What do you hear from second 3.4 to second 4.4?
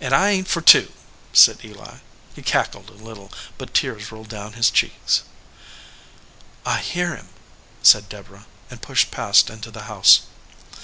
but tears rolled